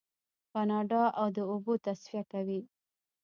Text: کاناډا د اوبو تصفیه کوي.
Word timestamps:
کاناډا 0.51 1.03
د 1.35 1.37
اوبو 1.51 1.73
تصفیه 1.85 2.23
کوي. 2.31 2.61